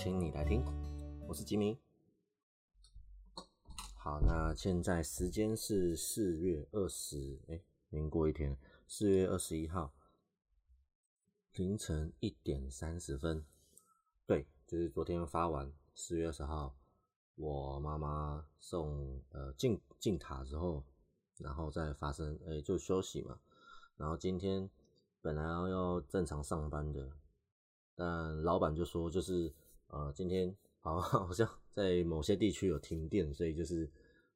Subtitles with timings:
[0.00, 0.64] 请你来听，
[1.26, 1.76] 我是吉明。
[3.96, 8.56] 好，那现在时间是四月二十，哎，经过一天，
[8.86, 9.92] 四月二十一号
[11.54, 13.44] 凌晨一点三十分，
[14.24, 16.76] 对，就是昨天发完四月二十号，
[17.34, 20.84] 我妈妈送呃进进塔之后，
[21.38, 23.40] 然后再发生，哎，就休息嘛，
[23.96, 24.70] 然后今天
[25.20, 27.10] 本来要正常上班的，
[27.96, 29.52] 但老板就说就是。
[29.88, 33.90] 呃，今天好 好像在某些地区有停电，所以就是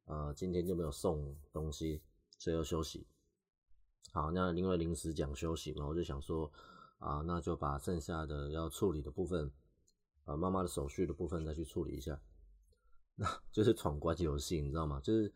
[0.05, 2.03] 呃今天就没有送东西，
[2.39, 3.07] 所以要休息。
[4.13, 6.51] 好，那因为临时讲休息嘛，我就想说
[6.99, 9.51] 啊，那就把剩下的要处理的部分，
[10.25, 12.21] 呃妈妈的手续的部分再去处理一下。
[13.15, 15.01] 那就是闯关游戏，你知道吗？
[15.01, 15.33] 就是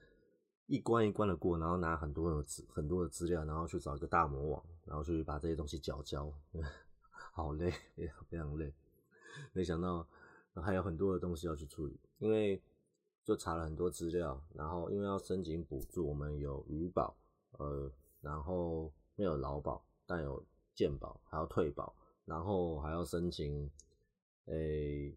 [0.67, 6.33] 一关一关的过，然后拿很多的资很多的资料，然后去找一个大魔王，然后去把这些东西搅搅，
[7.33, 8.75] 好累，非常非常累。
[9.53, 10.06] 没想到
[10.55, 12.62] 还有很多的东西要去处理，因为
[13.25, 17.17] 就查了很多资料，然后因为要申请补助，我们有余保，
[17.59, 23.70] 呃，然后没有劳保，但有健保，还要退保，然后还要申请，
[24.47, 25.17] 诶，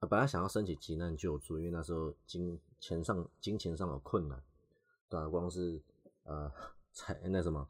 [0.00, 4.42] 本来想要申请急难救助，因为那时候金钱上金钱上有困难，
[5.08, 5.80] 对啊，光是
[6.24, 6.52] 呃，
[6.92, 7.66] 才那什么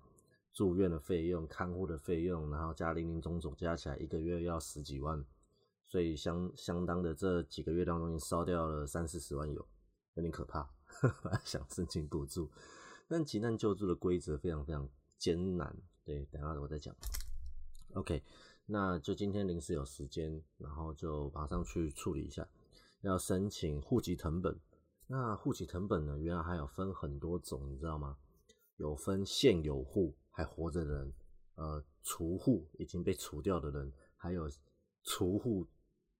[0.52, 5.24] 住院的费用、看护的费用，然后加零零总总加起来一个月要十几万。
[5.94, 9.64] 所以相相当的这几个月当中，已经烧掉了三四十万有，
[10.14, 10.68] 有点可怕。
[11.46, 12.50] 想申请补助，
[13.06, 15.72] 但急难救助的规则非常非常艰难。
[16.04, 16.92] 对，等下我再讲。
[17.92, 18.20] OK，
[18.66, 22.44] 那就今天临时有时间，然后就马上去处理一下。
[23.02, 24.58] 要申请户籍成本，
[25.06, 28.18] 那户籍成本呢，原来还有分很多种，你知道吗？
[28.78, 31.12] 有分现有户还活着的人，
[31.54, 34.50] 呃，除户已经被除掉的人，还有
[35.04, 35.64] 除户。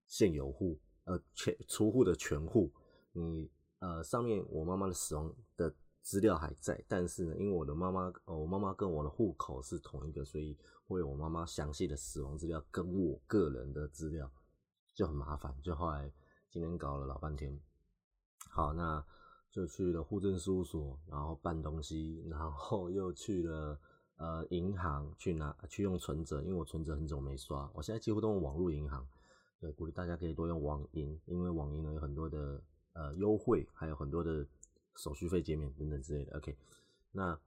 [0.07, 2.71] 现有户，呃，全除户的全户，
[3.11, 3.49] 你
[3.79, 10.57] 呃上面我妈妈的死亡的资料还在，但是呢，因为我的妈妈，我妈妈跟我的户口是同一个，所以
[10.87, 14.31] 会有我妈妈详细的死亡资料跟我个人的资料
[14.93, 16.11] 就很麻烦，就后来
[16.49, 17.59] 今天搞了老半天，
[18.49, 19.03] 好，那
[19.51, 23.79] 就去了户政事务所，然后办东西，然后又去了
[24.17, 29.07] 呃银行去拿去用存折，因为我存折很久没刷，我现在几乎都用网络银行。
[29.65, 32.61] 对，鼓励大家可以多用网银，因为网银呢有很多的
[32.93, 34.45] 呃优惠，还有很多的
[34.95, 36.37] 手续费减免等等之类的。
[36.37, 36.55] OK，
[37.11, 37.39] 那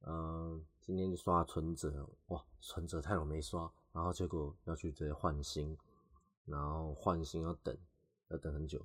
[0.00, 5.78] 呃今天就刷存折，哇，存折太久没刷，然后结果要去直接换新，
[6.46, 7.78] 然后换新要等，
[8.30, 8.84] 要等很久。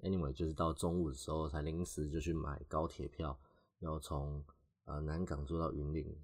[0.00, 3.38] Anyway，就是到中午的时候才临时就去买高铁票，
[3.78, 4.44] 要从
[4.86, 6.18] 呃南港坐到云林。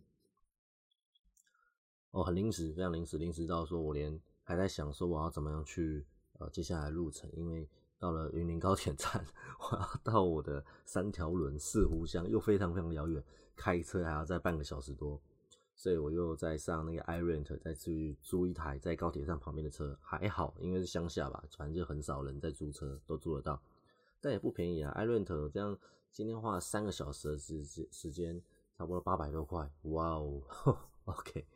[2.10, 4.20] 哦，很临时，非常临时，临时到说我连。
[4.48, 6.03] 还在想说我要怎么样去
[6.38, 9.22] 呃接下来路程，因为到了云林高铁站，
[9.60, 13.22] 我要到我的三条轮四湖乡又非常非常遥远，
[13.54, 15.20] 开车还要再半个小时多，
[15.76, 23.60] 所以我又在上那个 iRent 再去租一台在高铁站旁边的车，还好，因为是乡下吧，反正就很少人在租车，都租得到，
[24.19, 25.78] 但也不便宜啊，iRent 这样
[26.10, 28.42] 今天花了三个小时的时时时间，
[28.78, 30.41] 差不多八百多块，哇哦，
[31.04, 31.47] OK。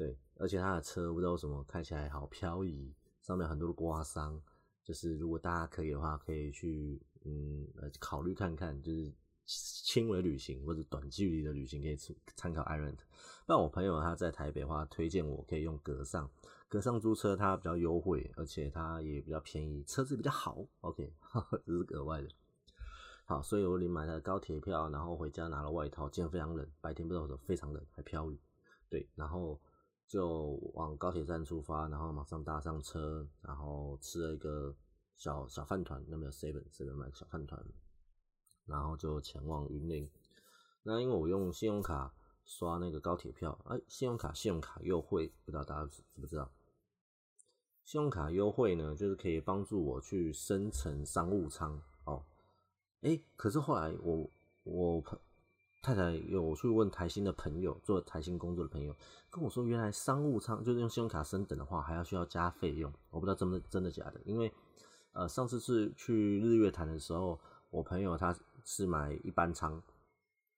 [0.00, 2.90] 对，而且他的车不知道为什么开起来好漂移，
[3.20, 4.40] 上面很多的刮伤。
[4.82, 7.68] 就是如果大家可以的话，可以去嗯
[7.98, 9.12] 考虑看看，就是
[9.44, 11.94] 轻微旅行或者短距离的旅行可以
[12.34, 12.96] 参考 iRent。
[13.44, 16.30] 但我朋友他在台北的话，推荐我可以用格上，
[16.66, 20.64] 格上租车它比较优惠，而且它也比较便宜，车子比较好。
[20.80, 21.12] OK，
[21.66, 22.28] 这是格外的。
[23.26, 28.40] 好，所以我领买了高铁票，然后回家拿了外套，今天非常冷，白天不知道为什么非常冷，还飘雨。
[28.88, 29.60] 对，然后。
[30.10, 34.74] 就往高铁站出发，然后马上搭上车，然后吃了一个
[35.16, 37.64] 小小饭团，那边有 seven seven 买个小饭团，
[38.66, 40.10] 然后就前往云林。
[40.82, 42.12] 那因为我用信用卡
[42.44, 46.50] 刷那个高铁票，哎，信用卡信用卡优惠，不知道大家知不知道？
[47.84, 52.24] 信用卡优惠呢，就是可以帮助我去生成商务舱哦。
[53.02, 54.28] 哎，可是后来我
[54.64, 55.16] 我朋。
[55.82, 58.94] 太太有去问台新的朋友，做台新工作的朋友
[59.30, 62.92] 跟我说，原来商务舱就是用信用卡升等的话，还要需要加费用。
[63.08, 64.52] 我不知道真的真的假的，因为
[65.12, 67.40] 呃上次是去日月潭的时候，
[67.70, 69.82] 我朋友他是买一般舱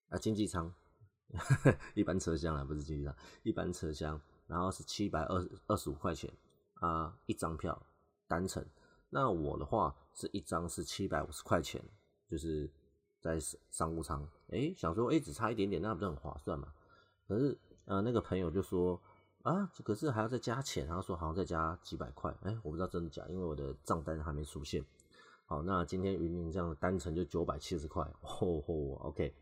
[0.08, 0.74] 啊经济舱，
[1.94, 3.14] 一般车厢啊不是经济舱，
[3.44, 6.28] 一般车厢，然后是七百二二十五块钱
[6.75, 7.80] 啊一张票
[8.26, 8.66] 单程。
[9.08, 11.80] 那我的话是一张是七百五十块钱，
[12.28, 12.68] 就是。
[13.22, 16.69] 在商商务舱，哎，想说，哎，只差一点点，那不是很划算嘛？
[17.28, 19.00] 可是，呃，那个朋友就说，
[19.42, 24.84] 啊，可是还要再加钱，然后说好像再加几百块，哎，我不知道真的假，因为我的账单还没出现。
[25.46, 29.32] 好，那今天云林这样单程就九百七十块，吼吼，OK。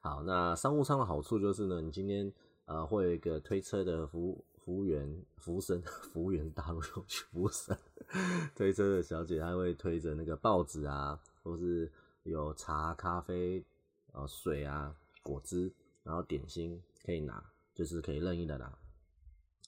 [0.00, 2.30] 好，那商务舱的好处就是呢，你今天
[2.66, 5.80] 呃会有一个推车的服务服务员、服务生、
[6.12, 7.76] 服务员大陆用去服务生，
[8.54, 11.90] 推车的小姐她会推着那个报纸啊，或是
[12.24, 13.64] 有茶、咖啡、
[14.12, 15.72] 呃水啊、果汁，
[16.02, 18.78] 然后点心可以拿，就是可以任意的拿。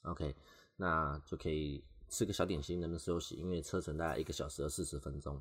[0.03, 0.35] OK，
[0.76, 3.35] 那就可以吃个小点心，能不能休息？
[3.37, 5.41] 因为车程大概一个小时四十分钟。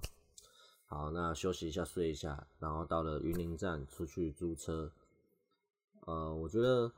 [0.87, 4.91] 好，那休息一下，睡一下，然后到了云林站出去租车。
[6.01, 6.91] 呃，我觉得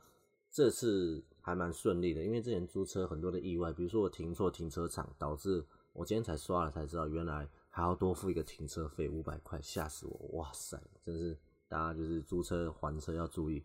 [0.50, 7.48] 这次还蛮顺利的，因为之前租车很多的意外，比如说我停错停车场，导致我今天才刷了才知道，原来
[7.78, 10.38] 还要多付一个停车费五百块，吓死我！
[10.40, 11.38] 哇塞，真是
[11.68, 13.62] 大家就是租车还车要注意。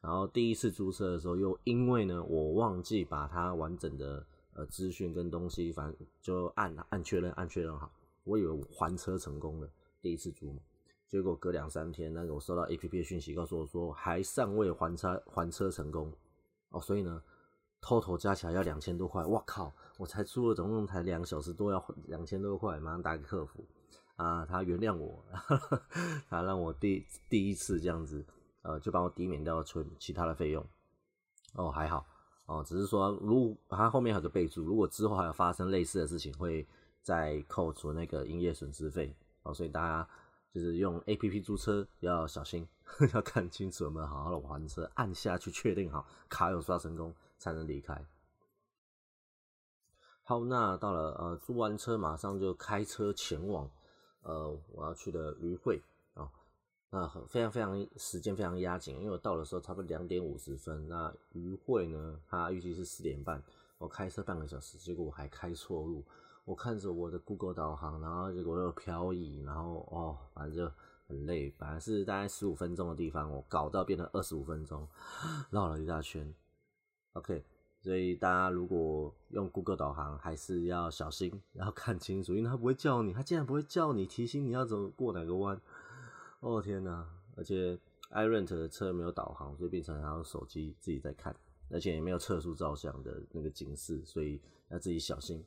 [0.00, 7.90] 然后第一次租车的时候，又因为呢，我忘记把它完整的呃资讯跟东西，反正就按按确认，按确认好。
[8.22, 9.68] 我以为还车成功了，
[10.00, 10.62] 第一次租嘛，
[11.08, 16.12] 结果隔两三天，那个我收到 A P P 的讯息，告诉我说还尚未还车还车成功
[16.68, 17.20] 哦，所以呢
[17.82, 19.24] ，total 加起来要两千多块。
[19.24, 23.62] 我靠，我才出了总共才两个小时多，要两千多块，马上打给客服
[24.16, 25.22] 啊，他原谅我，
[26.30, 28.24] 他让我第第一次这样子。
[28.62, 30.62] 呃，就帮我抵免掉存其他的费用，
[31.54, 32.06] 哦，还好，
[32.44, 36.66] 哦，只是说，如他后面还有个备注，如果之后还有发生类似的事情，会
[37.02, 39.14] 再扣除那个营业损失费，
[39.44, 40.06] 哦，所以大家
[40.52, 42.68] 就是用 A P P 租车要小心，
[43.14, 48.04] 要看清楚有没有好好的还车，按下去确定好卡有刷成功才能离开。
[50.30, 53.68] 好，那到了呃租完车马上就开车前往
[54.22, 55.82] 呃我要去的余会
[56.14, 56.30] 啊。
[56.88, 60.86] 那很非常非常时间非常压紧，因为我到的时候差不多两点五十分。
[60.86, 63.42] 那余会呢，它预计是四点半。
[63.78, 66.04] 我开车半个小时，结果我还开错路。
[66.44, 70.72] 我看着我的 Google 导航，然后结果又漂移，然后哦，反正就
[71.08, 71.52] 很累。
[71.58, 74.86] 本来是大概十五分钟的地方，我搞到变成二十五分钟，
[75.50, 76.32] 绕了一大圈。
[77.14, 77.44] OK，
[77.80, 85.60] 所以大家如果用 Google 导航，还是要小心，要看清楚，因为它不会叫你，它竟然不会叫你提醒你要走过哪个弯。
[86.40, 87.06] 哦天哪！
[87.36, 87.78] 而且
[88.10, 91.34] iRent 的车没有导航，所以变成还要手机自己在看，
[91.70, 95.44] 而且也没有测速照相的那个警示，所以要自己小心。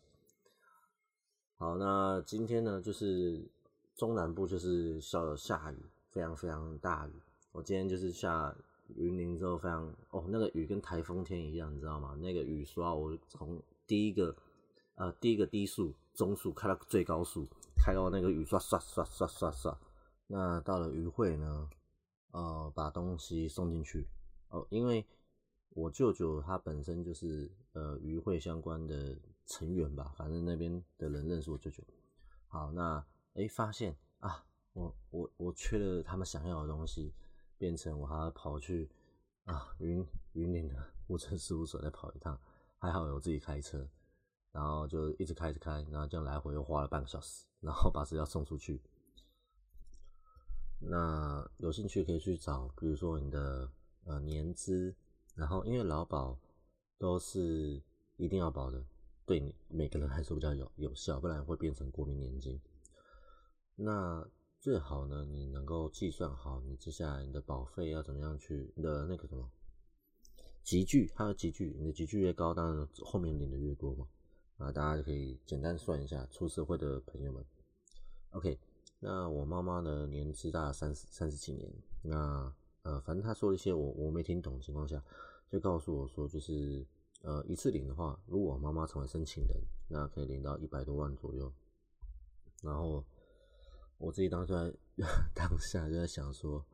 [1.58, 3.48] 好，那今天呢，就是
[3.96, 5.78] 中南部就是下下雨，
[6.10, 7.12] 非常非常大雨。
[7.52, 8.56] 我今天就是下
[8.96, 12.16] 云林之后，非常哦，那个雨跟台风天一样，你知道吗？
[12.22, 14.36] 那个雨刷我从第一个
[14.96, 19.80] 呃第一个低速、中速开到最高速，开到那个雨刷刷刷刷刷刷。
[20.28, 21.70] 那到了余会呢，
[22.32, 24.08] 呃，把东西送进去
[24.50, 25.06] 哦，因为
[25.70, 31.84] 我舅舅他本身就是呃余会相关的成员吧，反正那边的人认识我舅舅。
[32.48, 33.04] 好，那
[33.34, 37.12] 哎发现啊，我我我缺了他们想要的东西，
[37.58, 38.89] 变成我还要跑去
[39.46, 40.75] 啊云云林的
[41.08, 42.39] 物证事务所再跑一趟，
[42.77, 43.88] 还好有自己开车，
[44.51, 48.82] 然后就一直开着开，然后这样来回又花了半个小时，然后把资料送出去。
[50.80, 53.70] 那有兴趣可以去找，比如说你的
[54.04, 54.94] 呃年资，
[55.36, 56.38] 然后因为劳保
[56.98, 57.82] 都是
[58.18, 58.84] 一定要保的，
[59.25, 62.60] 对你每个人来说比较有有效，不然会变成国民年金。
[63.75, 64.27] 那
[64.63, 69.51] 最好呢，你能够计算好你接下来你的保费要怎么样去你的那个什么
[70.63, 74.08] 集聚，它的集聚，你的集聚越高，当然后面领的越多嘛。
[74.58, 77.43] 啊，大家就可以简单算一下，出社会的朋友们
[78.29, 78.58] ，OK。
[79.01, 81.70] 那我妈妈的年资大三十三十几年，
[82.01, 82.50] 那
[82.84, 85.03] 呃，反正她说了一些我我没听懂的情况下，
[85.51, 86.88] 就告诉我说，就是
[87.24, 91.51] 呃一次领的话，如果我妈妈成为申请人，那可以领到一百多万左右。
[92.62, 93.03] 然后
[94.03, 94.53] 我自己当下
[95.33, 96.65] 当下就在想说，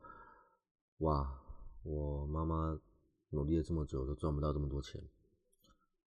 [0.98, 1.40] 哇，
[1.84, 2.76] 我妈妈
[3.28, 5.00] 努力了这么久都赚不到这么多钱，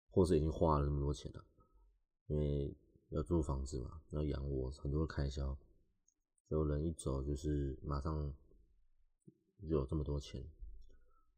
[0.10, 1.44] 或是已经花了这么多钱了，
[2.28, 2.74] 因为
[3.10, 5.58] 要租房子嘛，要养我很多开销。
[6.48, 8.34] 有人一走就是马上
[9.60, 10.42] 有这么多钱，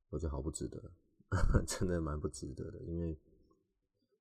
[0.09, 0.91] 我觉得好不值得，
[1.65, 2.79] 真的蛮不值得的。
[2.83, 3.19] 因为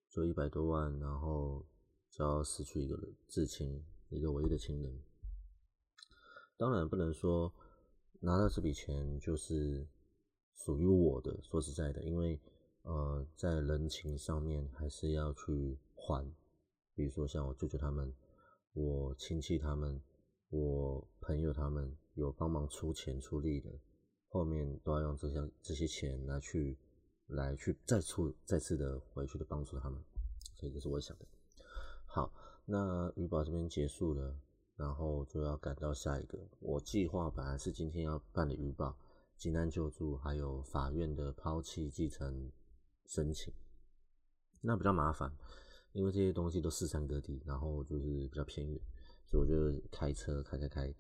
[0.08, 1.62] 就一百多万，然后
[2.08, 4.98] 就要失去一个至亲，一个唯一的亲人。
[6.62, 7.52] 当然不能说
[8.20, 9.84] 拿到这笔钱就是
[10.54, 11.36] 属于我的。
[11.42, 12.38] 说实在的，因为
[12.82, 16.24] 呃，在人情上面还是要去还。
[16.94, 18.14] 比如说像我舅舅他们，
[18.74, 20.00] 我亲戚他们。
[20.50, 23.70] 我朋友他们有帮忙出钱出力的，
[24.28, 26.76] 后面都要用这些这些钱来去
[27.28, 29.98] 来去再出再次的回去的帮助他们，
[30.54, 31.24] 所以这是我想的。
[32.04, 32.30] 好，
[32.66, 34.36] 那鱼保这边结束了，
[34.82, 36.36] 然后就要赶到下一个。
[36.58, 38.96] 我计划本来是今天要办理预报、
[39.38, 42.50] 急难救助，还有法院的抛弃继承
[43.06, 43.54] 申请，
[44.60, 45.32] 那比较麻烦，
[45.92, 48.80] 因为这些东西都四散各地，然后就是比较偏远，
[49.24, 50.92] 所以我就开车开开开。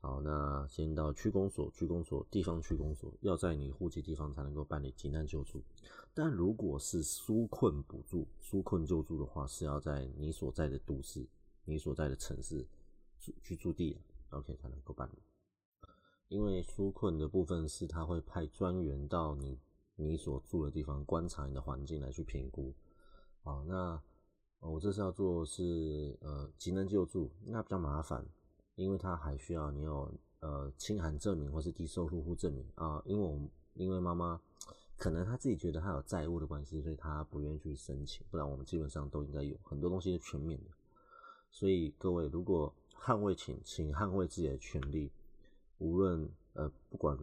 [0.00, 5.62] 好，那先到区公所，区公所地方区公所要在你户籍地方才能够办理急难救助。
[6.12, 11.24] 但如果是纾困补助、纾困救助的话，是要在你所在的都市、
[11.64, 12.66] 你所在的城市
[13.42, 13.98] 居住地
[14.30, 15.18] ，OK 才能够办理。
[16.28, 19.58] 因为纾困的部分是他会派专员到你
[19.96, 22.72] 你所住的地方观察你的环境来去评估。
[23.42, 24.00] 啊，那
[24.60, 28.26] 我这是要做是呃急难救助，那比较麻烦。
[28.76, 34.40] 因为他还需要你有呃清寒证明或是低收入户证明啊，因为我们因为妈妈
[34.96, 40.70] 可能她自己觉得她有债务的关系，所以她不愿意去申请，不然我们基本上都应该有很多东西是全面的。
[41.50, 45.10] 所以各位如果捍卫请请捍卫自己的权利，
[45.78, 47.18] 无论呃不管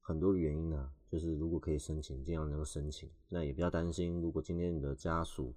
[0.00, 5.54] 很多原因呢，就是如果可以申请，尽量能够申请，那也不要担心，如果今天你的家属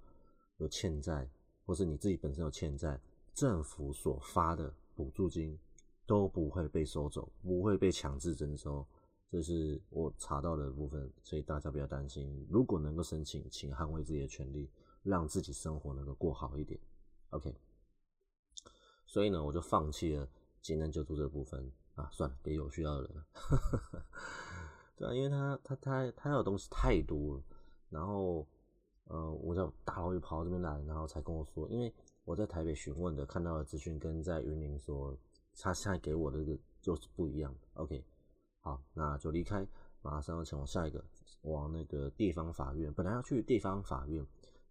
[0.56, 1.28] 有欠债，
[1.66, 3.00] 或是你自己本身有欠债，
[3.34, 4.74] 政府所发的。
[4.96, 5.58] 补助金
[6.06, 8.86] 都不会被收走，不会被强制征收，
[9.28, 12.46] 这是我查到的部分，所以大家不要担心。
[12.48, 14.70] 如果能够申请，请捍卫自己的权利，
[15.02, 16.78] 让自己生活能够过好一点。
[17.30, 17.52] OK，
[19.14, 20.28] 所以呢，我就放弃了
[20.60, 23.24] 急难救助这部分啊，算了，给有需要的人。
[24.98, 27.42] 对啊，因为他他他他要的东西太多了，
[27.90, 28.44] 然后
[29.04, 31.94] 呃，我就大老远跑到这边来，然后才跟我说，因为。
[32.26, 35.14] 我在台北询问的看到的资讯跟在云林说，
[35.60, 37.54] 他现在给我的这个就是不一样。
[37.74, 38.02] OK，
[38.60, 39.68] 好，那就离开，
[40.00, 41.04] 马上要前往下一个，
[41.42, 42.90] 往那个地方法院。
[42.94, 44.26] 本来要去地方法院，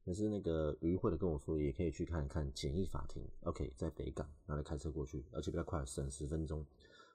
[0.06, 3.26] 可是那个余会的跟我说，也可以去看一看简易法庭。
[3.44, 6.66] OK，在北港，那来开车过去，而且比较快，省十分钟。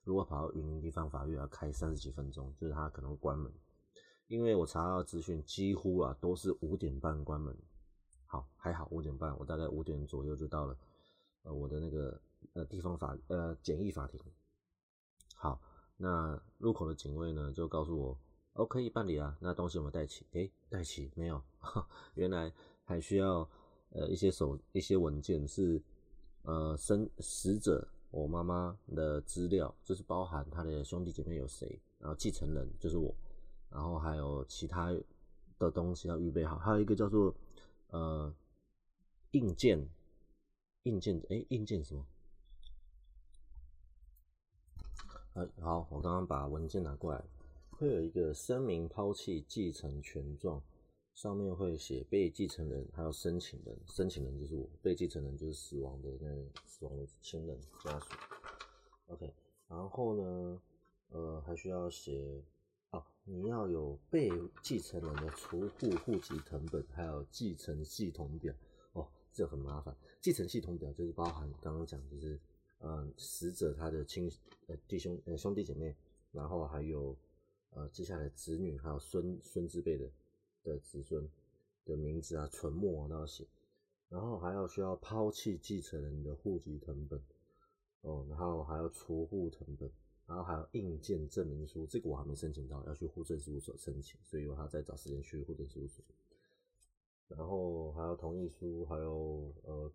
[0.05, 3.53] 如果跑到云林地方法院，要开三十几分钟，就是他可能会关门。
[4.27, 7.55] 因为我查到资讯，几乎啊都是五点半关门。
[8.25, 10.77] 好，还好五点半，我大概五点左右就到了，
[11.43, 12.19] 呃，我的那个
[12.55, 14.19] 呃地方法呃简易法庭。
[15.35, 15.61] 好，
[15.97, 18.19] 那入口的警卫呢就告诉我，
[18.55, 20.27] 哦可以办理啊，那东西有没有带齐？
[20.33, 21.43] 诶，带齐没有？
[22.15, 22.53] 原来
[22.89, 23.49] 还需要
[23.91, 25.81] 呃一些手一些文件是
[26.43, 33.15] 呃生死者我妈妈的资料，就是包含他的兄弟姐妹有谁，然后继承人就是我，
[33.71, 34.91] 然后还有其他
[35.59, 37.35] 的东西要预备好，还有一个叫做。
[37.91, 38.31] 呃，
[39.31, 39.89] 硬件，
[40.83, 42.07] 硬件，哎，硬件什么？
[45.59, 47.25] 好，我刚刚把文件拿过来，
[47.71, 50.63] 会有一个声明抛弃继承权状，
[51.19, 56.29] 上面会写被继承人，还有申请人，申请人就是我，被继承人就是死亡的那
[56.65, 58.07] 死亡的亲人家属。
[59.09, 59.35] OK，
[59.67, 60.63] 然后呢，
[61.09, 62.41] 呃，还需要写。
[62.91, 64.31] 哦，你要有被
[64.63, 68.55] 继承人的除户户籍成本，还有继承系统表。
[68.93, 69.97] 哦，这很麻烦。
[70.21, 72.39] 继承系统表就是包含刚刚讲，就是
[72.79, 74.31] 嗯，死者他的亲
[74.69, 75.97] 呃弟兄呃兄弟姐妹，
[76.31, 77.17] 然后还有
[77.71, 80.09] 呃接下来子女还有孙孙之辈的
[80.69, 81.29] 的子孙
[81.85, 83.47] 的名字啊、存没啊都要写，
[84.09, 87.21] 然后还要需要抛弃继承人的户籍成本，
[88.03, 89.91] 哦，然后还要出户成本。
[90.27, 96.05] 然后还有印件证明书，这个我还没申请到，要去户政事务所申请，所以我还要再找时间去户政事务所。
[97.29, 99.91] 然后还有同意书，还有呃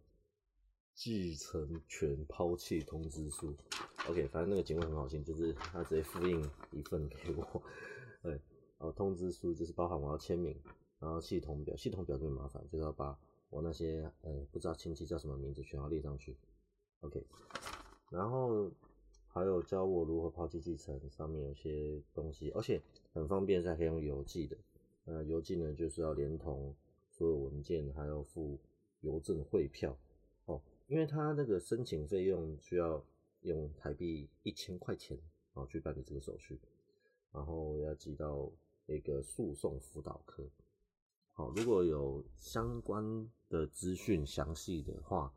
[0.96, 3.54] 继承权抛弃通知书。
[4.08, 7.62] OK，反正那个警卫很好心，就是他直接复印一份给我。
[8.24, 8.42] 对，
[8.84, 10.54] 然后通知书就是包含我要签名，
[11.00, 13.18] 然后系统表，系统表就很麻烦，就是要把
[13.50, 16.36] 我那些呃不知道亲戚叫什么名字全要列上去。
[17.00, 17.26] OK，
[18.12, 18.70] 然后。
[19.36, 22.80] 还有教我如何抛弃继承，上面有些东西，而且
[23.16, 24.56] 很方便，是可以用邮寄的。
[25.06, 26.76] 呃，邮寄呢就是要连同
[27.10, 28.60] 所有文件，还要付
[29.02, 29.98] 邮政汇票
[30.46, 33.04] 哦，因为他那个申请费用需要
[33.42, 35.18] 用台币一千块钱
[35.56, 36.60] 然后去办理这个手续，
[37.32, 38.52] 然后要寄到
[38.86, 40.44] 那个诉讼辅导科。
[41.32, 45.34] 好，如果有相关的资讯详细的话。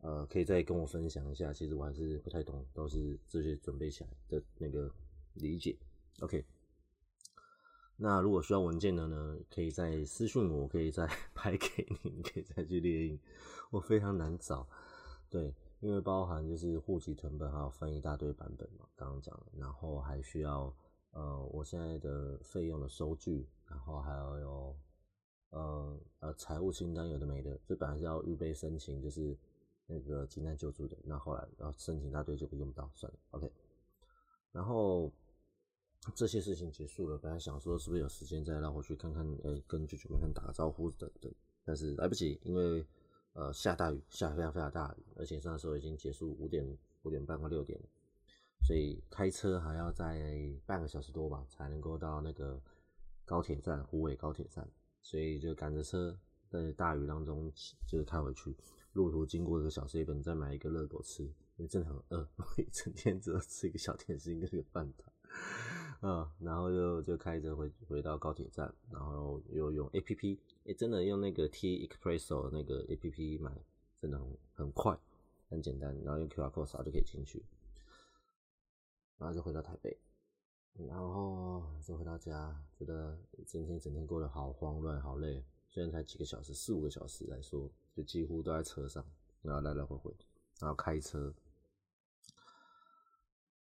[0.00, 4.88] 呃，可以再跟我分享一下，其实我还是不太懂，都是这些准备起来的那个
[5.34, 5.76] 理解。
[6.20, 6.44] OK，
[7.96, 13.18] 那如果需要文件的呢，可以再私信我，可以再 拍给你，可以再去列印。
[13.72, 14.68] 我非常难找，
[15.28, 20.72] 对，因为包含就是户籍成本还要分一大堆版本嘛，刚刚讲了，然后还需要
[21.18, 24.76] 呃，我现在的费用的收据，然后还有有
[25.50, 29.36] 呃呃财务清单有的没的，这本来是要预备申请，就是
[29.86, 33.50] 那个急难救助的，那后来要申请大队就用不到，算了，OK。
[34.52, 35.10] 然后
[36.14, 41.32] 这些事情结束了，本来想说是不是有时间再让我去看看，呃，跟舅舅们看打个招呼等等，
[41.64, 42.86] 但是来不及，因为
[43.32, 47.86] 呃下大雨，下非常非常大雨，而且那时候已经结束五点五点半或六点了。
[48.64, 52.60] 所以开车还要在半个小时多吧，才能够到那个
[53.24, 54.68] 高铁站，湖尾高铁站。
[55.00, 57.50] 所以就赶着车在大雨当中，
[57.86, 58.54] 就是开回去。
[58.92, 65.12] 路途经过一个小 C 本，再买一个热狗吃，因为真的很饿， 一整天只有吃一个小甜心跟一个饭团。
[66.00, 73.52] 嗯，然后又就开着回回到高铁站，然后又用 A P P，哎，真的用那个 T Expresso 那个 A P P 买，
[73.96, 74.98] 真的很很快，
[75.48, 77.42] 很简单，然后用 Q R code 扫就可以进去。
[79.18, 79.98] 然后就回到台北，
[80.74, 85.44] 然后就回到家，觉得今天整天过得好慌乱、好累。
[85.68, 89.04] 虽然才几个小时，四五个小时来说，就几乎都在车上，
[89.42, 90.14] 然后来来回回，
[90.60, 91.34] 然后开车。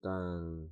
[0.01, 0.71] 但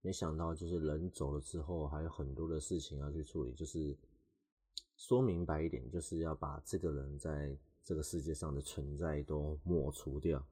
[0.00, 3.52] 没想到，就是人走了之后，还有很多的事情要去处理。
[3.52, 3.94] 就是
[4.96, 10.42] 说明白一点，就是要把这个人在这个世界上的存在都抹除掉。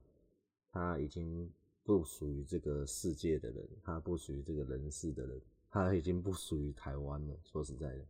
[0.71, 1.51] 他已经。
[1.91, 7.37] 不属于这个世界的人，他不属于这个人世的人，他已经不属于台湾了。
[7.43, 8.07] 说实在的，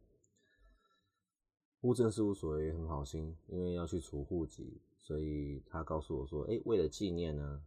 [1.80, 7.62] 户政事务所也很好心，因为要去除户籍，所以他告诉我说：“哎，为了纪念呢，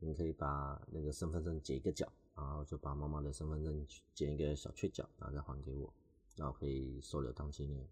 [0.00, 5.94] 你可以把那个身份证剪一个角，然后就把妈妈的身份证剪一个小缺角，然后再还给我，
[6.34, 7.86] 然后可以收留当纪念。”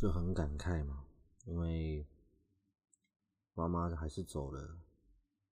[0.00, 1.04] 就很感慨嘛，
[1.44, 2.06] 因为
[3.52, 4.78] 妈妈还是走了。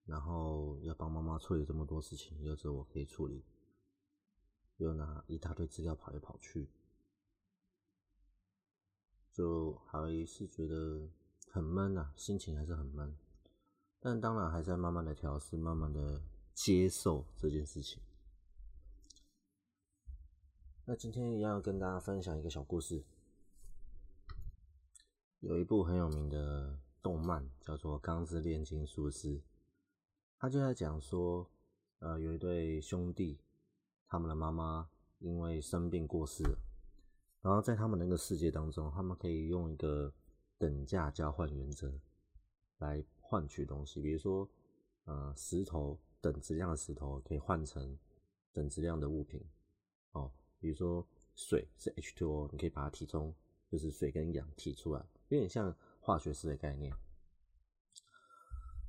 [0.07, 3.43] 然后要帮妈妈处理这么多事情，又只有我可以处理，
[4.77, 6.69] 又拿一大堆资料跑来跑去，
[9.33, 11.09] 就还是觉得
[11.51, 13.17] 很闷啊，心情还是很闷。
[13.99, 16.21] 但当然还在慢慢的调试，慢慢的
[16.53, 18.03] 接受这件事情。
[20.85, 23.03] 那今天一样跟大家分享一个小故事，
[25.41, 29.39] 有一部很有名的动漫叫做《钢之炼金术师》。
[30.45, 31.51] 他就在讲说，
[32.01, 33.41] 呃，有一对兄弟，
[34.07, 34.87] 他们的妈妈
[35.19, 36.59] 因为生病过世了，
[37.41, 40.13] 然后在他们那个世界当中，他们可以用一个
[40.59, 41.91] 等价交换原则
[42.77, 44.47] 来换取东西，比如说，
[45.07, 47.97] 呃，石头等质量的石头可以换成
[48.53, 49.43] 等质量的物品，
[50.13, 50.31] 哦，
[50.61, 53.35] 比如说水是 H2O，你可以把它提中
[53.71, 56.95] 就是水跟氧提出来，有点像化学式的概念。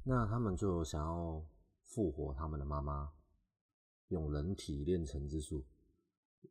[0.07, 1.43] 那他们就想要
[1.81, 3.11] 复活他们的妈妈，
[4.09, 5.65] 用人体炼成之术。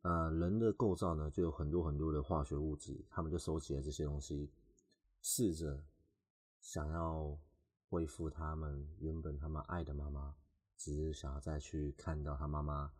[0.01, 4.51] 呃，人的构造呢，就有很多很多的化学物质，他们就收集了这些东西，
[5.21, 5.81] 试着
[6.59, 7.39] 想要
[7.87, 10.35] 恢复他们原本他们爱的妈妈，
[10.75, 12.93] 只是想要再去看到他妈妈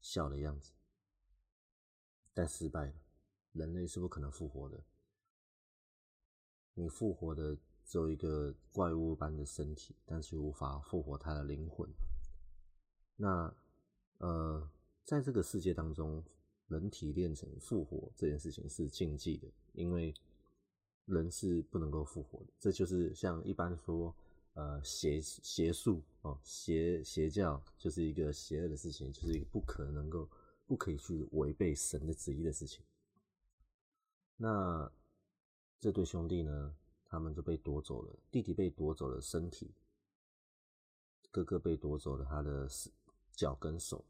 [0.00, 0.72] 笑的样子，
[2.32, 2.94] 但失败了。
[3.52, 4.82] 人类是不可能复活的，
[6.72, 7.58] 你复活的。
[7.90, 11.90] 只有一个怪物般的身体，但是无法复活他的灵魂。
[13.16, 13.52] 那，
[14.18, 14.70] 呃，
[15.04, 16.22] 在这个世界当中，
[16.68, 20.14] 人体炼成复活这件事情是禁忌的，因为
[21.06, 22.52] 人是不能够复活的。
[22.60, 24.14] 这就是像一般说，
[24.54, 30.30] 呃，邪邪术哦，邪邪教就是一个邪恶的事情，就是一个不可能够
[30.64, 32.84] 不可以去违背神的旨意的事情。
[34.36, 34.88] 那
[35.80, 36.76] 这对兄弟呢？
[37.10, 39.74] 他们就被夺走了，弟弟被夺走了身体，
[41.32, 42.68] 哥哥被夺走了他的
[43.32, 44.04] 脚跟手。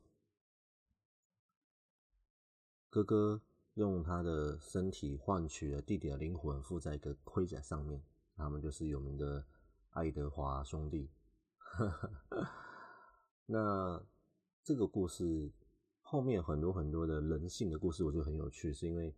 [2.90, 3.40] 哥哥
[3.74, 8.02] 用他的身体换取了弟弟的灵魂，附在一个盔甲上面。
[8.36, 9.42] 他们就是有名的
[9.92, 11.08] 爱德华兄弟。
[13.46, 14.04] 那
[14.62, 15.50] 这个故事
[16.02, 19.14] 后面很多很多的人性的故事，我觉得很有趣，是因为，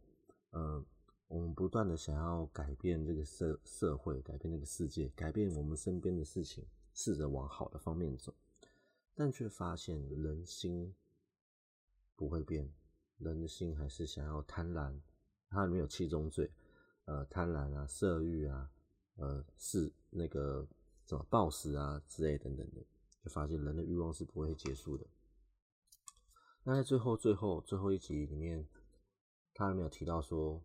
[0.53, 0.87] 嗯。
[1.33, 8.35] 我们不断的想要改变这个社社会，改变这个世界，改变我们身边的事情，试着往好的方面走，
[9.15, 10.95] 但却发现人心
[12.17, 12.71] 不会变，
[13.17, 14.95] 人的心还是想要贪婪，
[15.49, 16.53] 它里面有七宗罪，
[17.07, 18.71] 呃，贪婪啊，色欲啊，
[19.17, 20.69] 呃，是那个
[21.07, 22.83] 什么暴食啊之类等等的，
[23.25, 25.07] 就发现人的欲望是不会结束的。
[26.63, 28.69] 那在最后最后最后一集里面，
[29.55, 30.63] 他还没有提到说。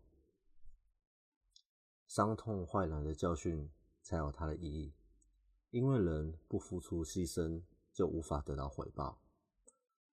[2.18, 3.70] 伤痛换来的教训
[4.02, 4.92] 才有它的意义，
[5.70, 7.62] 因为人不付出牺牲
[7.94, 9.22] 就无法得到回报，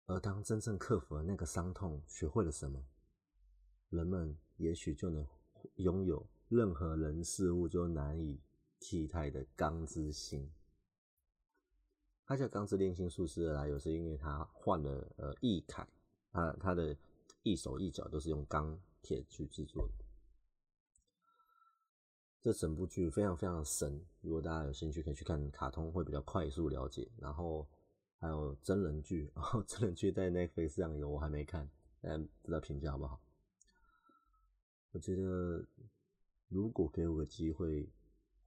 [0.06, 2.84] 而当真正克服了那个伤痛，学会了什么，
[3.88, 5.24] 人们也许就能
[5.76, 8.40] 拥有任何人事物就难以
[8.80, 10.50] 替代的钢之心。
[12.26, 15.86] 他叫钢之炼金术师的来由，是因为他换了呃翼铠，
[16.32, 16.96] 他他的
[17.44, 20.01] 一手一脚都是用钢铁去制作的。
[22.42, 27.08] 这整部剧非常非常神，如果大家有兴趣，可以去看卡通，会比较快速了解。
[27.16, 27.64] 然后
[28.18, 33.20] 还有真人剧，哦，真人剧在 Netflix 上有，我还没看，但不知道评价好不好。
[34.90, 35.64] 我觉得
[36.48, 37.88] 如果给我个机会，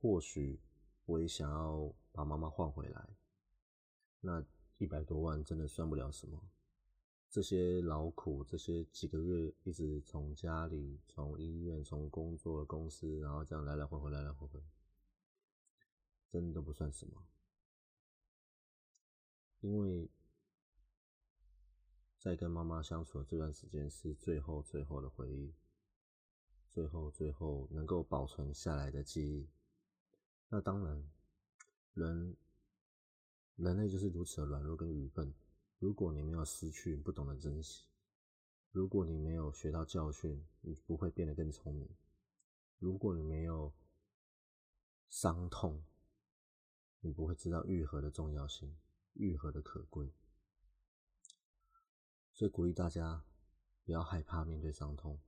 [0.01, 0.60] 或许
[1.05, 3.08] 我也想要把妈妈换回来。
[4.19, 4.43] 那
[4.77, 6.38] 一百多万真的算不了什么。
[7.29, 14.63] 这些劳苦，这些几个月一直从家里、从医院、从工作公司，然后这样来来回回、来来回回，
[16.29, 17.27] 真的不算什么。
[19.59, 20.09] 因为
[22.17, 25.53] 在跟妈妈相处的这段时间是最后、最后的回忆，
[26.71, 29.49] 最后、最后能够保存下来的记忆。
[30.47, 31.03] 那当然，
[31.93, 32.38] 人
[33.57, 35.33] 人类就是如此的软弱跟愚笨。
[35.85, 37.83] 如果你没有失去，不懂得珍惜；
[38.71, 41.87] 如果你没有学到教训，你不会变得更聪明；
[42.79, 43.71] 如果你没有
[45.09, 45.85] 伤痛，
[47.01, 48.75] 你不会知道愈合的重要性、
[49.13, 50.11] 愈合的可贵。
[52.33, 53.23] 所以鼓励大家
[53.83, 55.19] 不要害怕面对伤痛，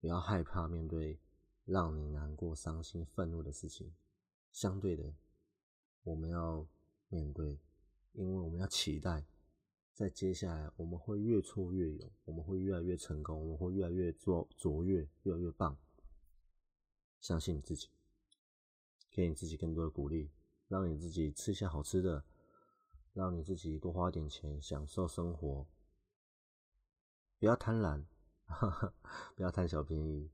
[0.00, 1.20] 不要害怕面对
[1.64, 3.94] 让你难过、伤心、愤怒的事情。
[4.50, 5.14] 相对的，
[6.02, 6.66] 我们要
[7.08, 7.60] 面对，
[8.14, 9.24] 因为我们要期待。
[9.96, 15.74] 在接下来，我们会越挫越勇，我们会越来越成功，我们会越来越卓卓越，越来越棒。
[17.18, 17.88] 相信你自己，
[19.10, 20.30] 给你自己更多的鼓励，
[20.68, 22.22] 让你自己吃下好吃的，
[23.14, 25.66] 让你自己多花点钱享受生活。
[27.38, 28.04] 不要贪婪，
[29.34, 30.30] 不要贪小便宜，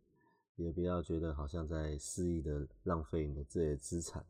[0.57, 4.27] 也不要觉得好像在肆意的浪费你的这些资产，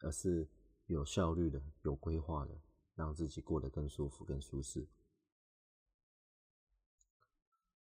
[0.00, 0.48] 而是
[0.86, 2.58] 有效率的、有规划的。
[2.94, 4.86] 让自己过得更舒服、更舒适。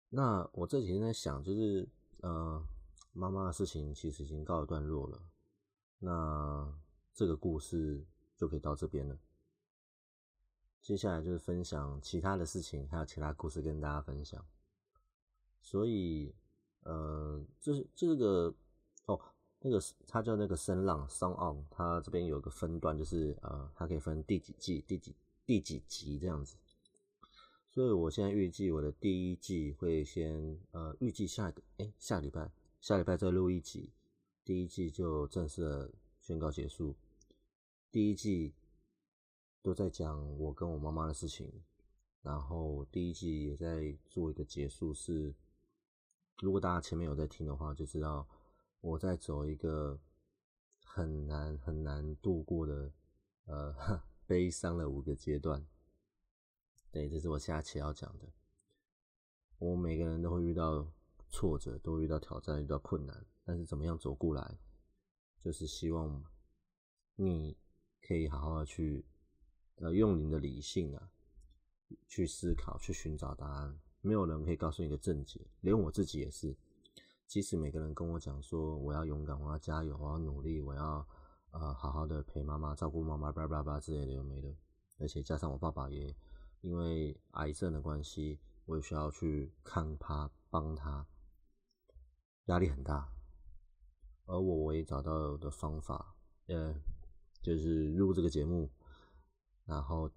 [0.08, 1.88] 那我这几天在想，就是
[2.20, 2.62] 呃，
[3.12, 5.22] 妈妈的事情其实已经告一段落了。
[5.98, 6.72] 那
[7.14, 8.04] 这个故事
[8.36, 9.18] 就可以到这边了。
[10.80, 14.44] 接下来就是分享其他的事情，还有其他故事跟大家分享。
[15.60, 16.34] 所以，
[16.82, 18.54] 呃，这这个
[19.06, 19.20] 哦。
[19.64, 25.14] 那个它叫那个声浪 Song On，它这边有个分段，就是呃，它可以分第几季、第几
[25.46, 26.56] 第几集这样子。
[27.70, 33.92] 所以我现在预计我的第一季会先呃，预计下一个哎下礼拜下礼拜再录一集，
[34.44, 35.88] 第一季就正式
[36.20, 36.96] 宣告结束。
[37.92, 38.52] 第一季
[39.62, 41.48] 都在讲我跟我妈妈的事情，
[42.22, 44.92] 然后第一季也在做一个结束。
[44.92, 45.32] 是
[46.40, 48.26] 如果大家前面有在听的话，就知道。
[48.82, 49.98] 我在走一个
[50.84, 52.92] 很难很难度过的
[53.44, 55.64] 呃 悲伤的五个阶段，
[56.90, 58.26] 对，这是我下期要讲的。
[59.58, 60.92] 我每个人都会遇到
[61.30, 64.58] 挫折，都会遇到挑战，遇到困难，但是怎么样走过来，
[65.40, 66.24] 就是希望
[67.14, 67.56] 你
[68.00, 69.04] 可以好好的去
[69.76, 71.08] 呃用你的理性啊
[72.08, 73.78] 去思考，去寻找答案。
[74.00, 76.56] 没有人可以告诉你的正解，连我自己也是。
[77.32, 81.08] 即使每个人跟我讲说我要勇敢，我要加油，我要努力，我要
[81.52, 84.54] 呃好好的陪妈妈，照顾妈妈，叭叭叭之类的有没的。
[84.98, 86.14] 而且加上我爸爸也
[86.60, 91.06] 因为癌症的关系，我也需要去看他，帮他，
[92.48, 93.10] 压力很大。
[94.26, 96.14] 而我我也找到的方法，
[96.48, 96.74] 呃，
[97.40, 98.70] 就是录这个节目，
[99.64, 100.10] 然后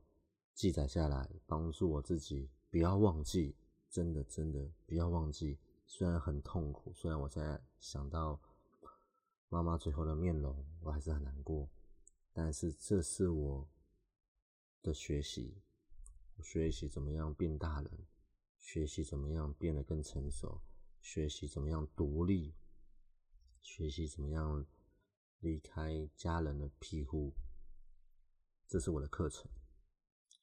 [0.54, 3.56] 记载下来，帮助我自己不要忘记，
[3.90, 5.58] 真的真的不要忘记。
[5.88, 8.42] 虽然很痛苦，虽然我现在想到
[9.50, 11.70] 妈妈最后的面容，我还是很难过。
[12.34, 13.70] 但是这是我
[14.82, 15.62] 的学习，
[16.44, 18.06] 学习怎么样变大人，
[18.58, 20.62] 学习怎么样变得更成熟，
[21.00, 22.54] 学习怎么样独立，
[23.62, 24.66] 学习怎么样
[25.40, 27.34] 离开家人的庇护。
[28.68, 29.50] 这是我的课程，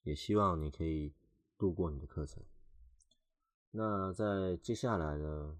[0.04, 1.12] 也希望你可以
[1.58, 2.42] 度过你的课程。
[3.74, 5.58] 那在接下来呢，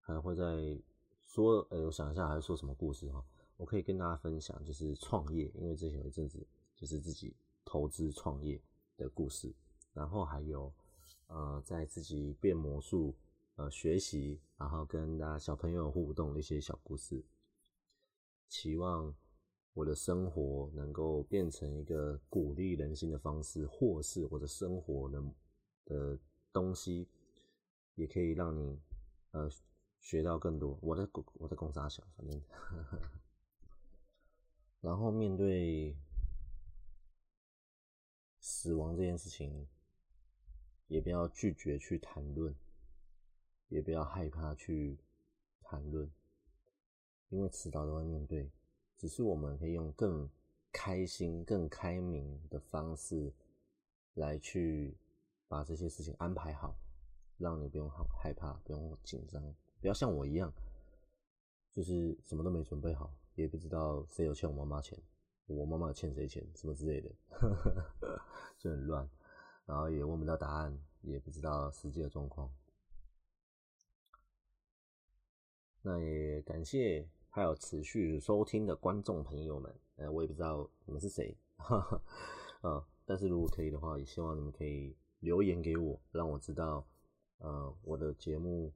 [0.00, 0.76] 还会再
[1.24, 3.24] 说，呃，我想一下，还说什么故事哈？
[3.56, 7.32] 我可以跟大家分享，就是创业，因为之前有一阵子就是自己
[7.64, 8.60] 投资创业
[8.96, 9.54] 的故事，
[9.92, 10.72] 然后还有
[11.28, 13.14] 呃，在自己变魔术，
[13.54, 17.24] 呃，学习，然后跟大家小朋友互动的一些小故事，
[18.48, 19.14] 期望
[19.74, 25.32] 我的生活能够变成一个鼓励人心的方式，或是我的生活能
[25.84, 26.18] 的
[26.56, 27.06] 东西，
[27.96, 28.80] 也可以让你
[29.32, 29.46] 呃
[30.00, 30.78] 学到更多。
[30.80, 32.40] 我在我在公司小，反正，
[34.80, 35.94] 然后面对
[38.40, 39.68] 死亡这件事情，
[40.86, 42.54] 也不要拒绝去谈论，
[43.68, 44.96] 也不要害怕去
[45.60, 46.10] 谈论。
[47.28, 48.50] 因为迟早都会面对，
[48.96, 50.26] 只是我们可以用更
[50.72, 53.30] 开心、更开明的方式
[54.14, 54.96] 来去
[55.48, 56.76] 把这些事情安排好，
[57.38, 59.42] 让你不用害怕，不用紧张，
[59.80, 60.52] 不要像我一样，
[61.72, 64.98] 就是什么都没准备好，也不知道谁有欠我妈妈钱，
[65.46, 67.10] 我妈妈欠谁钱，什么之类的，
[68.58, 69.08] 就很乱，
[69.64, 72.50] 然后也问不到答案，也不知道实际的状况。
[75.82, 77.08] 那也感谢。
[77.28, 82.02] 还有持续收听的观众朋友们，呃，我也不知道你们是谁，哈哈，
[82.62, 86.86] 呃，但是如果可以的话，也希望你们可以留言给我，让我知道，
[87.38, 88.72] 呃，我的节目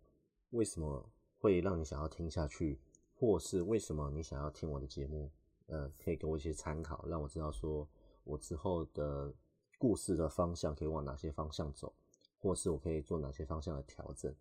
[0.51, 1.09] 为什么
[1.39, 2.81] 会让你想要听下去，
[3.15, 5.31] 或是为什么你想要听我的节目，
[5.67, 7.89] 呃，可以给我一些参考，让我知道说
[8.25, 9.33] 我之后的
[9.79, 11.95] 故事的方向可以往哪些方向走，
[12.41, 14.35] 或是我可以做哪些方向的调整。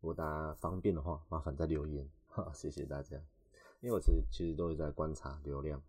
[0.00, 2.10] 如果大家方便的话，麻烦再留言。
[2.26, 3.16] 哈，谢谢大家。
[3.80, 5.80] 因为我其实其实都是在观察流量，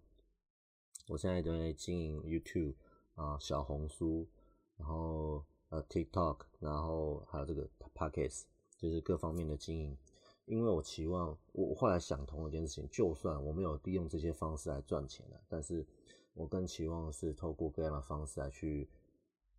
[1.08, 2.75] 我现在都在经营 YouTube
[3.15, 4.27] 啊、小红书，
[4.82, 8.46] 然后呃 TikTok，然后还有这个 Podcast，
[8.78, 9.96] 就是各方面的经营。
[10.46, 15.86] 因为我期望，我后来想通了一件事情，就算我没有利用这些方式来赚钱了，但是
[16.34, 18.89] 我更期望是透过各样的方式来去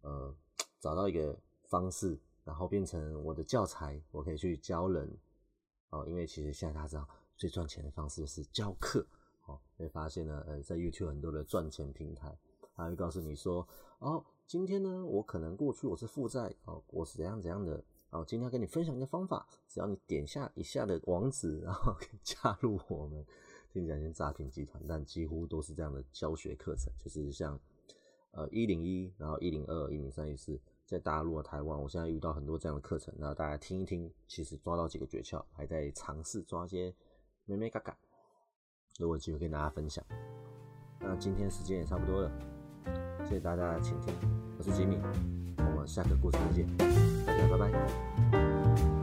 [0.01, 0.35] 呃
[0.81, 5.09] 找到一个方式，然后变成我的教材，我可以去教人。
[5.91, 9.07] 哦，因为其实现在大家知道，最赚钱的方式是教课。
[9.47, 12.37] 哦，会发现呢，呃，在 YouTube 很多的赚钱平台，
[12.75, 13.67] 他会告诉你说，
[14.01, 23.25] 哦，今天呢，我可能过去我是负债，哦，我是怎样怎样的，哦，今天要跟你分享一个方法，只要你点下以下的网址，然后可以加入我们，
[23.73, 27.59] 听起来像诈骗集团，但几乎都是这样的教学课程，就是像，
[28.33, 30.61] 呃，一零一，然后一零二，一零三，一四。
[30.85, 36.95] 在大陆、台湾，我现在遇到很多这样的课程，然后大家听一听，其实抓到几个诀窍，还在尝试抓一些
[37.47, 37.97] 美美嘎嘎，
[38.99, 40.05] 如果有机会跟大家分享。
[41.01, 42.31] 那今天时间也差不多了，
[43.29, 44.15] 谢谢大家的倾听，
[44.59, 44.99] 我是吉米，
[45.57, 46.67] 我们下个故事再见，
[47.25, 49.02] 大家拜拜。